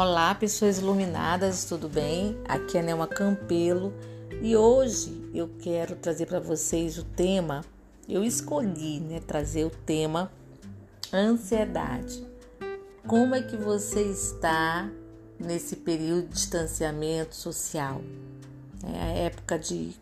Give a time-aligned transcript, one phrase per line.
[0.00, 2.40] Olá, pessoas iluminadas, tudo bem?
[2.46, 3.92] Aqui é Nelma Campelo
[4.40, 7.64] e hoje eu quero trazer para vocês o tema.
[8.08, 10.30] Eu escolhi né, trazer o tema
[11.12, 12.24] ansiedade.
[13.08, 14.88] Como é que você está
[15.36, 18.00] nesse período de distanciamento social?
[18.94, 19.96] É a época de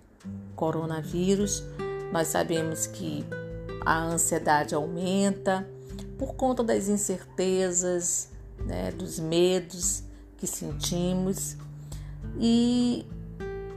[0.55, 1.65] coronavírus,
[2.13, 3.25] nós sabemos que
[3.81, 5.67] a ansiedade aumenta
[6.19, 10.03] por conta das incertezas né, dos medos
[10.37, 11.57] que sentimos.
[12.39, 13.07] E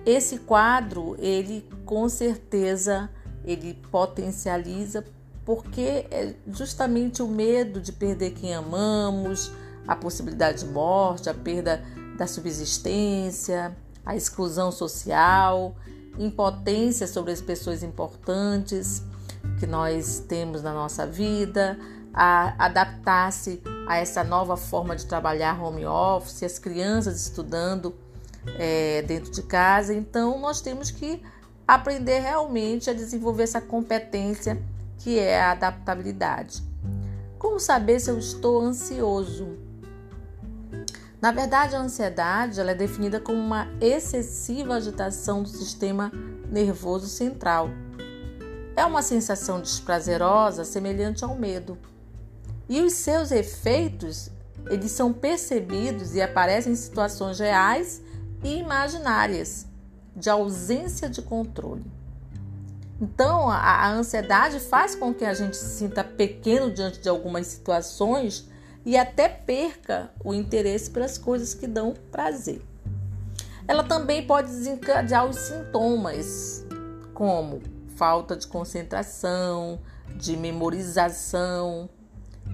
[0.06, 3.10] esse quadro, ele com certeza,
[3.44, 5.04] ele potencializa
[5.46, 9.52] porque é justamente o medo de perder quem amamos,
[9.88, 11.84] a possibilidade de morte, a perda
[12.18, 15.76] da subsistência, a exclusão social,
[16.20, 19.02] impotência sobre as pessoas importantes
[19.60, 21.80] que nós temos na nossa vida,
[22.14, 27.96] a adaptar-se a essa nova forma de trabalhar home office, as crianças estudando
[28.60, 29.96] é, dentro de casa.
[29.96, 31.20] Então, nós temos que
[31.68, 34.62] aprender realmente a desenvolver essa competência
[35.00, 36.62] que é a adaptabilidade.
[37.40, 39.58] Como saber se eu estou ansioso?
[41.20, 46.12] Na verdade, a ansiedade ela é definida como uma excessiva agitação do sistema
[46.52, 47.72] nervoso central.
[48.76, 51.76] É uma sensação desprazerosa semelhante ao medo.
[52.70, 54.30] E os seus efeitos,
[54.70, 58.02] eles são percebidos e aparecem em situações reais
[58.44, 59.66] e imaginárias
[60.16, 61.84] de ausência de controle.
[63.02, 67.48] Então, a, a ansiedade faz com que a gente se sinta pequeno diante de algumas
[67.48, 68.48] situações
[68.86, 72.62] e até perca o interesse pelas coisas que dão prazer.
[73.68, 76.66] Ela também pode desencadear os sintomas,
[77.14, 77.62] como
[77.96, 79.80] falta de concentração,
[80.16, 81.90] de memorização,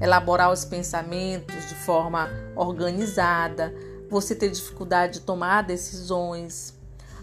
[0.02, 3.74] elaborar os pensamentos de forma organizada,
[4.10, 6.74] você ter dificuldade de tomar decisões.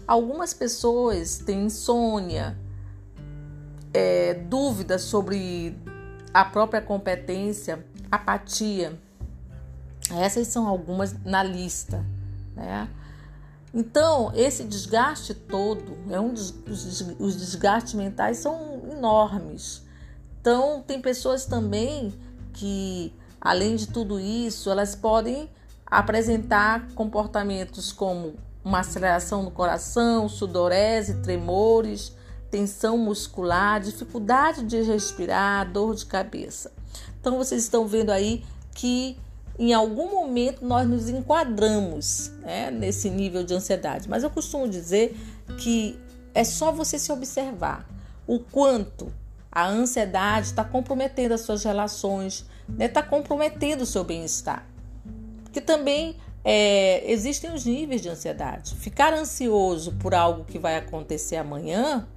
[0.07, 2.57] Algumas pessoas têm insônia,
[3.93, 5.77] é, dúvidas sobre
[6.33, 8.99] a própria competência, apatia.
[10.19, 12.05] Essas são algumas na lista,
[12.55, 12.89] né?
[13.73, 16.53] Então, esse desgaste todo, é um dos,
[17.17, 19.81] os desgastes mentais são enormes.
[20.39, 22.13] Então, tem pessoas também
[22.53, 25.49] que, além de tudo isso, elas podem
[25.85, 32.15] apresentar comportamentos como uma aceleração no coração, sudorese, tremores,
[32.49, 36.71] tensão muscular, dificuldade de respirar, dor de cabeça.
[37.19, 38.43] Então vocês estão vendo aí
[38.73, 39.17] que
[39.57, 44.09] em algum momento nós nos enquadramos né, nesse nível de ansiedade.
[44.09, 45.17] Mas eu costumo dizer
[45.57, 45.99] que
[46.33, 47.87] é só você se observar
[48.25, 49.11] o quanto
[49.53, 52.87] a ansiedade está comprometendo as suas relações, está né?
[52.87, 54.67] Tá comprometendo o seu bem-estar.
[55.43, 58.73] Porque também é, existem os níveis de ansiedade.
[58.75, 62.07] Ficar ansioso por algo que vai acontecer amanhã,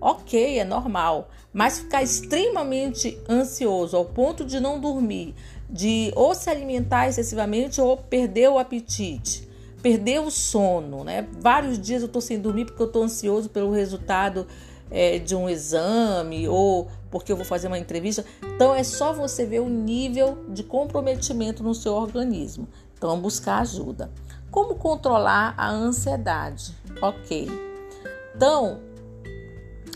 [0.00, 1.30] ok, é normal.
[1.52, 5.36] Mas ficar extremamente ansioso ao ponto de não dormir,
[5.70, 9.48] de ou se alimentar excessivamente ou perder o apetite,
[9.80, 11.28] perder o sono, né?
[11.40, 14.48] Vários dias eu estou sem dormir porque eu estou ansioso pelo resultado
[14.92, 18.24] é, de um exame ou porque eu vou fazer uma entrevista.
[18.54, 22.68] Então é só você ver o nível de comprometimento no seu organismo.
[22.96, 24.10] Então buscar ajuda.
[24.50, 26.76] Como controlar a ansiedade?
[27.00, 27.48] Ok.
[28.36, 28.80] Então,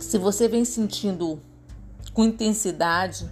[0.00, 1.38] se você vem sentindo
[2.12, 3.30] com intensidade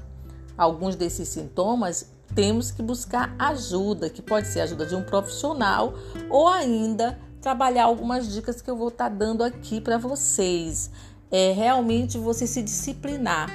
[0.56, 5.94] alguns desses sintomas, temos que buscar ajuda, que pode ser ajuda de um profissional
[6.28, 10.90] ou ainda trabalhar algumas dicas que eu vou estar dando aqui para vocês
[11.36, 13.50] é realmente você se disciplinar.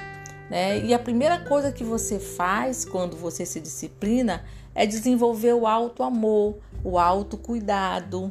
[0.50, 0.84] Né?
[0.84, 6.02] E a primeira coisa que você faz quando você se disciplina é desenvolver o alto
[6.02, 8.30] amor, o autocuidado,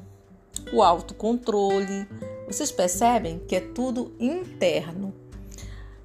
[0.71, 2.07] o autocontrole.
[2.45, 5.15] Vocês percebem que é tudo interno.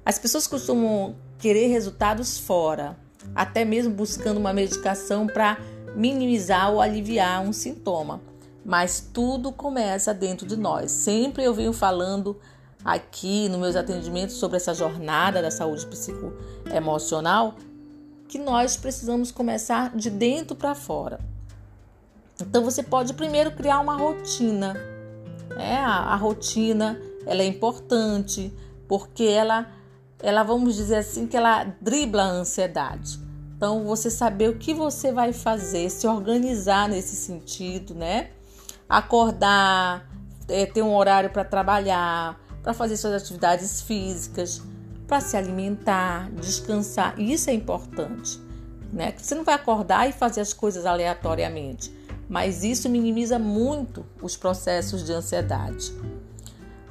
[0.03, 2.97] As pessoas costumam querer resultados fora,
[3.35, 5.59] até mesmo buscando uma medicação para
[5.95, 8.23] minimizar ou aliviar um sintoma.
[8.65, 10.89] Mas tudo começa dentro de nós.
[10.89, 12.39] Sempre eu venho falando
[12.85, 17.55] aqui nos meus atendimentos sobre essa jornada da saúde psicoemocional
[18.27, 21.19] que nós precisamos começar de dentro para fora.
[22.39, 24.75] Então você pode primeiro criar uma rotina.
[25.57, 28.53] É, a, a rotina ela é importante
[28.87, 29.67] porque ela,
[30.19, 33.19] ela vamos dizer assim que ela dribla a ansiedade.
[33.55, 38.31] Então você saber o que você vai fazer, se organizar nesse sentido, né?
[38.87, 40.07] Acordar,
[40.47, 44.59] é, ter um horário para trabalhar, para fazer suas atividades físicas,
[45.05, 47.13] para se alimentar, descansar.
[47.21, 48.41] Isso é importante,
[48.91, 49.13] né?
[49.15, 51.93] Você não vai acordar e fazer as coisas aleatoriamente.
[52.27, 55.93] mas isso minimiza muito os processos de ansiedade.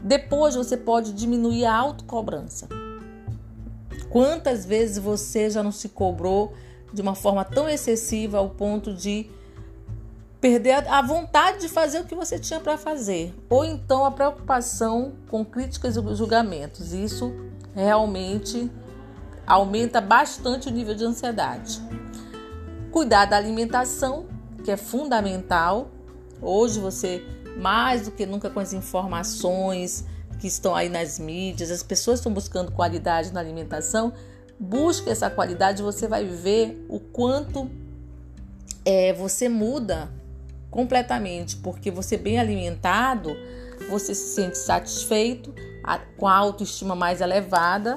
[0.00, 2.68] Depois você pode diminuir a autocobrança.
[4.08, 6.54] Quantas vezes você já não se cobrou
[6.92, 9.28] de uma forma tão excessiva ao ponto de
[10.44, 15.14] perder a vontade de fazer o que você tinha para fazer, ou então a preocupação
[15.30, 16.92] com críticas e julgamentos.
[16.92, 17.34] Isso
[17.74, 18.70] realmente
[19.46, 21.80] aumenta bastante o nível de ansiedade.
[22.92, 24.26] Cuidar da alimentação,
[24.62, 25.88] que é fundamental.
[26.42, 27.24] Hoje você
[27.56, 30.04] mais do que nunca com as informações
[30.38, 34.12] que estão aí nas mídias, as pessoas estão buscando qualidade na alimentação.
[34.60, 37.70] Busque essa qualidade, você vai ver o quanto
[38.84, 40.13] é, você muda
[40.74, 43.36] completamente, porque você bem alimentado,
[43.88, 45.54] você se sente satisfeito,
[46.16, 47.94] com a autoestima mais elevada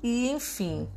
[0.00, 0.88] e, enfim,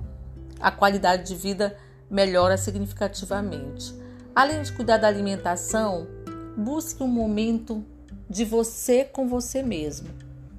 [0.60, 1.76] a qualidade de vida
[2.08, 3.92] melhora significativamente.
[4.36, 6.06] Além de cuidar da alimentação,
[6.56, 7.84] busque um momento
[8.30, 10.10] de você com você mesmo.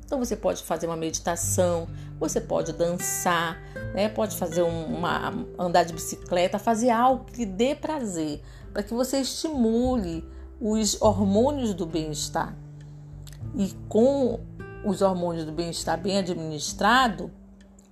[0.04, 1.86] Então você pode fazer uma meditação,
[2.18, 3.56] você pode dançar,
[3.94, 4.08] né?
[4.08, 8.42] pode fazer uma andar de bicicleta, fazer algo que lhe dê prazer,
[8.72, 10.24] para que você estimule
[10.60, 12.56] os hormônios do bem-estar.
[13.54, 14.40] E com
[14.84, 17.30] os hormônios do bem-estar bem administrado,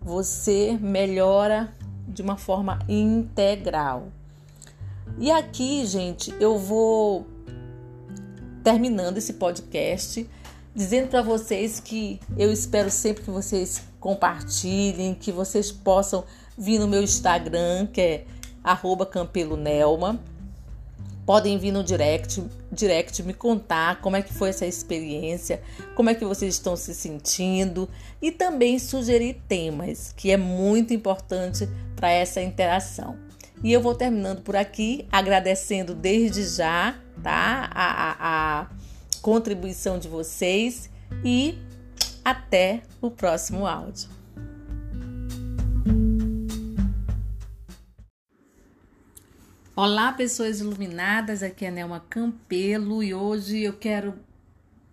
[0.01, 1.75] você melhora
[2.07, 4.09] de uma forma integral.
[5.19, 7.27] E aqui, gente, eu vou
[8.63, 10.29] terminando esse podcast,
[10.75, 16.25] dizendo para vocês que eu espero sempre que vocês compartilhem, que vocês possam
[16.57, 18.27] vir no meu Instagram, que é
[19.11, 20.21] @campelonelma.
[21.27, 25.63] Podem vir no direct, direct me contar como é que foi essa experiência,
[25.95, 27.89] como é que vocês estão se sentindo
[28.21, 33.17] e também sugerir temas, que é muito importante para essa interação.
[33.63, 37.71] E eu vou terminando por aqui, agradecendo desde já tá?
[37.73, 38.67] A, a, a
[39.23, 40.91] contribuição de vocês
[41.25, 41.59] e
[42.25, 44.14] até o próximo áudio.
[49.77, 54.15] Olá, pessoas iluminadas, aqui é a Nelma Campelo e hoje eu quero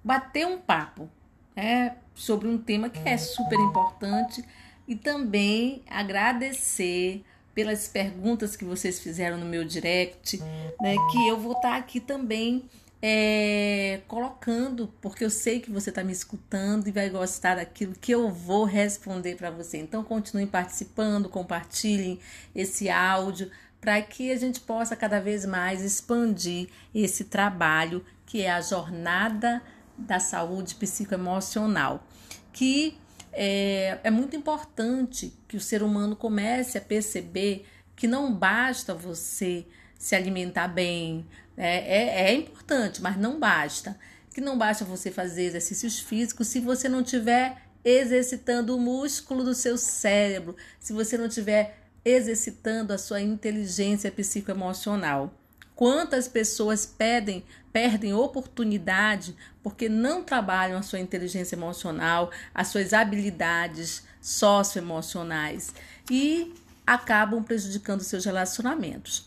[0.03, 1.07] bater um papo
[1.55, 4.43] é, sobre um tema que é super importante
[4.87, 7.23] e também agradecer
[7.53, 10.39] pelas perguntas que vocês fizeram no meu direct,
[10.81, 10.95] né?
[11.11, 12.65] Que eu vou estar tá aqui também
[12.99, 18.11] é, colocando, porque eu sei que você está me escutando e vai gostar daquilo que
[18.11, 19.77] eu vou responder para você.
[19.77, 22.19] Então, continuem participando, compartilhem
[22.55, 23.51] esse áudio
[23.81, 29.61] para que a gente possa cada vez mais expandir esse trabalho que é a jornada
[29.97, 32.07] da saúde psicoemocional,
[32.53, 32.97] que
[33.33, 39.65] é, é muito importante que o ser humano comece a perceber que não basta você
[39.97, 41.25] se alimentar bem,
[41.57, 43.97] é, é, é, importante, mas não basta.
[44.33, 49.53] Que não basta você fazer exercícios físicos se você não tiver exercitando o músculo do
[49.53, 55.33] seu cérebro, se você não tiver exercitando a sua inteligência psicoemocional.
[55.75, 64.03] Quantas pessoas pedem, perdem oportunidade porque não trabalham a sua inteligência emocional, as suas habilidades
[64.21, 65.73] socioemocionais
[66.09, 66.53] e
[66.85, 69.25] acabam prejudicando seus relacionamentos.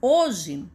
[0.00, 0.66] Hoje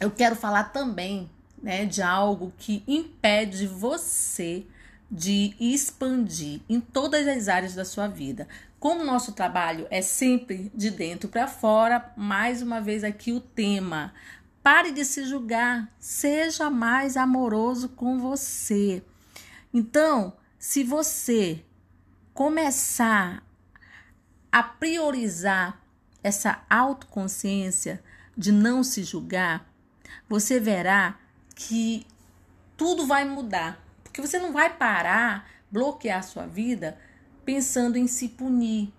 [0.00, 1.30] eu quero falar também
[1.62, 4.64] né, de algo que impede você
[5.10, 8.46] de expandir em todas as áreas da sua vida.
[8.78, 14.12] Como nosso trabalho é sempre de dentro para fora, mais uma vez aqui o tema.
[14.62, 19.02] Pare de se julgar, seja mais amoroso com você.
[19.72, 21.64] Então, se você
[22.34, 23.42] começar
[24.52, 25.80] a priorizar
[26.22, 28.02] essa autoconsciência
[28.36, 29.66] de não se julgar,
[30.28, 31.18] você verá
[31.54, 32.06] que
[32.76, 33.87] tudo vai mudar.
[34.18, 36.98] Porque você não vai parar, bloquear a sua vida
[37.44, 38.92] pensando em se punir,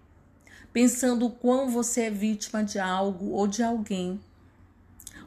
[0.72, 4.18] pensando o quão você é vítima de algo ou de alguém,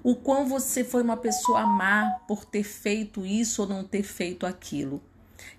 [0.02, 4.46] o quão você foi uma pessoa má por ter feito isso ou não ter feito
[4.46, 5.02] aquilo.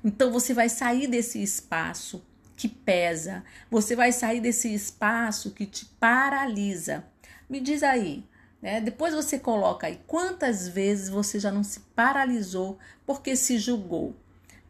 [0.04, 2.26] Então você vai sair desse espaço
[2.58, 7.06] que pesa, você vai sair desse espaço que te paralisa.
[7.48, 8.28] Me diz aí,
[8.60, 8.82] né?
[8.82, 14.23] Depois você coloca aí quantas vezes você já não se paralisou porque se julgou.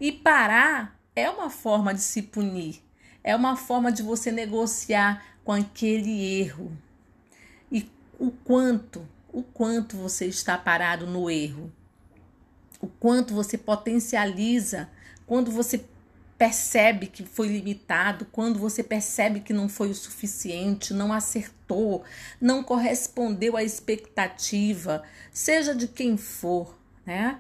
[0.04, 2.84] E parar é uma forma de se punir,
[3.24, 6.78] é uma forma de você negociar com aquele erro.
[7.72, 11.72] E o quanto, o quanto você está parado no erro.
[12.82, 14.90] O quanto você potencializa
[15.26, 15.86] quando você
[16.38, 22.04] percebe que foi limitado, quando você percebe que não foi o suficiente, não acertou,
[22.42, 27.40] não correspondeu à expectativa, seja de quem for, né?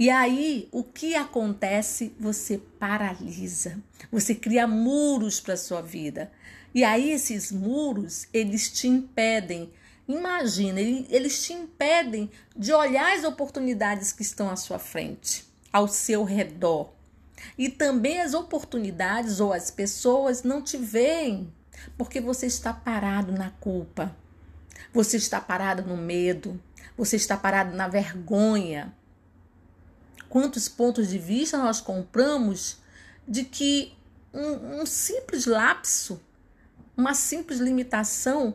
[0.00, 2.14] E aí, o que acontece?
[2.18, 3.78] Você paralisa.
[4.10, 6.32] Você cria muros para sua vida.
[6.74, 9.70] E aí esses muros, eles te impedem.
[10.08, 16.24] Imagina, eles te impedem de olhar as oportunidades que estão à sua frente, ao seu
[16.24, 16.94] redor.
[17.58, 21.52] E também as oportunidades ou as pessoas não te veem,
[21.98, 24.16] porque você está parado na culpa.
[24.94, 26.58] Você está parado no medo,
[26.96, 28.94] você está parado na vergonha,
[30.30, 32.78] quantos pontos de vista nós compramos
[33.26, 33.92] de que
[34.32, 36.22] um, um simples lapso,
[36.96, 38.54] uma simples limitação,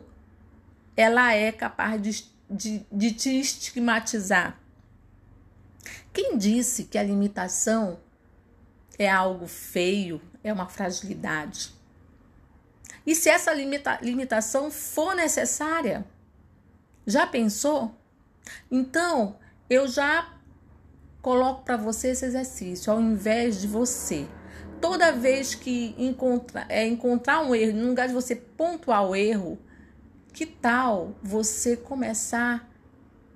[0.96, 4.58] ela é capaz de, de, de te estigmatizar.
[6.12, 8.00] Quem disse que a limitação
[8.98, 11.74] é algo feio, é uma fragilidade?
[13.06, 16.06] E se essa limita, limitação for necessária?
[17.06, 17.94] Já pensou?
[18.70, 20.35] Então, eu já
[21.26, 24.28] coloco para você esse exercício, ao invés de você.
[24.80, 29.58] Toda vez que encontra, é, encontrar um erro, no lugar de você pontuar o erro,
[30.32, 32.70] que tal você começar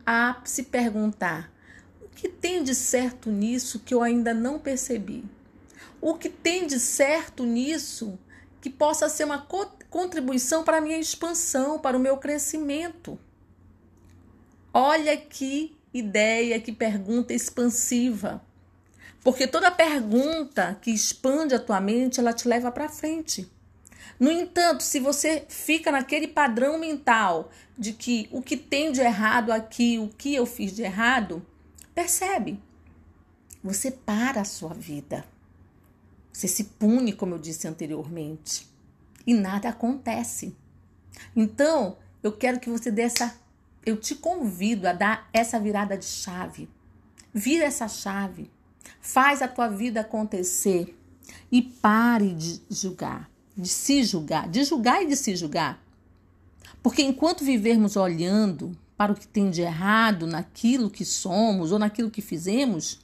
[0.07, 1.53] a se perguntar:
[2.01, 5.25] o que tem de certo nisso que eu ainda não percebi?
[6.01, 8.17] O que tem de certo nisso
[8.61, 9.49] que possa ser uma
[9.91, 13.19] contribuição para a minha expansão, para o meu crescimento?
[14.73, 18.43] Olha que ideia, que pergunta expansiva.
[19.23, 23.51] Porque toda pergunta que expande a tua mente, ela te leva para frente.
[24.19, 29.51] No entanto, se você fica naquele padrão mental de que o que tem de errado
[29.51, 31.45] aqui, o que eu fiz de errado,
[31.95, 32.61] percebe?
[33.63, 35.25] Você para a sua vida.
[36.33, 38.67] Você se pune, como eu disse anteriormente,
[39.27, 40.57] e nada acontece.
[41.35, 43.35] Então, eu quero que você dê essa
[43.85, 46.69] eu te convido a dar essa virada de chave.
[47.33, 48.51] Vira essa chave.
[49.01, 50.97] Faz a tua vida acontecer
[51.51, 55.83] e pare de julgar, de se julgar, de julgar e de se julgar.
[56.83, 62.11] Porque enquanto vivermos olhando para o que tem de errado naquilo que somos ou naquilo
[62.11, 63.01] que fizemos,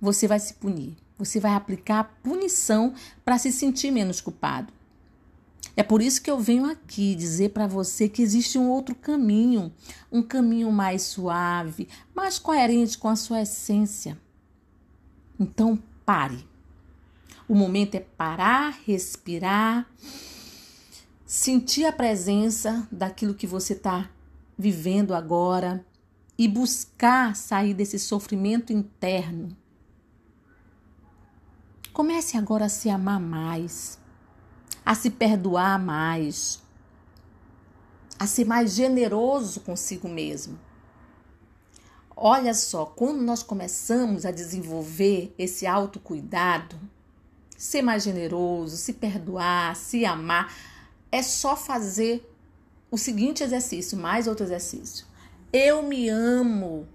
[0.00, 0.96] você vai se punir.
[1.16, 2.94] Você vai aplicar punição
[3.24, 4.72] para se sentir menos culpado.
[5.76, 9.72] É por isso que eu venho aqui dizer para você que existe um outro caminho,
[10.10, 14.18] um caminho mais suave, mais coerente com a sua essência.
[15.38, 16.46] Então, pare.
[17.48, 19.88] O momento é parar, respirar,
[21.24, 24.10] sentir a presença daquilo que você está
[24.58, 25.84] vivendo agora
[26.36, 29.56] e buscar sair desse sofrimento interno.
[31.92, 33.98] Comece agora a se amar mais
[34.88, 36.62] a se perdoar mais,
[38.18, 40.58] a ser mais generoso consigo mesmo.
[42.16, 46.80] Olha só, quando nós começamos a desenvolver esse autocuidado,
[47.54, 50.56] ser mais generoso, se perdoar, se amar,
[51.12, 52.26] é só fazer
[52.90, 55.04] o seguinte exercício, mais outro exercício.
[55.52, 56.88] Eu me amo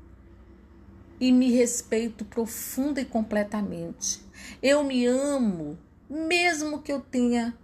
[1.20, 4.20] e me respeito profunda e completamente.
[4.64, 5.78] Eu me amo,
[6.10, 7.56] mesmo que eu tenha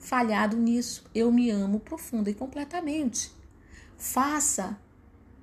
[0.00, 1.04] falhado nisso.
[1.14, 3.30] Eu me amo profunda e completamente.
[3.96, 4.76] Faça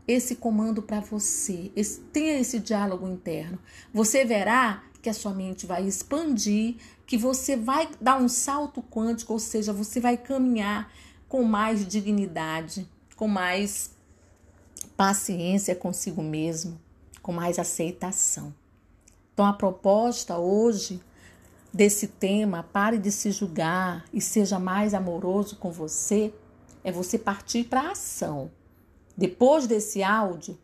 [0.07, 3.59] esse comando para você, esse, tenha esse diálogo interno.
[3.93, 9.33] Você verá que a sua mente vai expandir, que você vai dar um salto quântico,
[9.33, 10.91] ou seja, você vai caminhar
[11.27, 13.91] com mais dignidade, com mais
[14.95, 16.79] paciência consigo mesmo,
[17.21, 18.53] com mais aceitação.
[19.33, 21.01] Então a proposta hoje
[21.73, 26.33] desse tema, pare de se julgar e seja mais amoroso com você,
[26.83, 28.49] é você partir para a ação.
[29.15, 30.57] Depois desse áudio,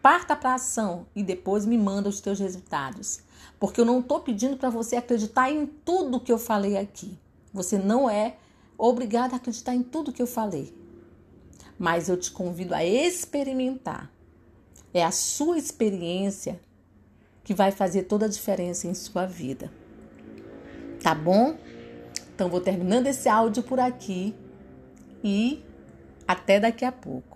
[0.00, 3.20] parta para a ação e depois me manda os teus resultados.
[3.58, 7.18] Porque eu não estou pedindo para você acreditar em tudo que eu falei aqui.
[7.52, 8.36] Você não é
[8.76, 10.74] obrigado a acreditar em tudo que eu falei.
[11.78, 14.10] Mas eu te convido a experimentar.
[14.92, 16.60] É a sua experiência
[17.42, 19.70] que vai fazer toda a diferença em sua vida
[21.06, 21.56] tá bom?
[22.34, 24.34] Então vou terminando esse áudio por aqui
[25.22, 25.62] e
[26.26, 27.35] até daqui a pouco.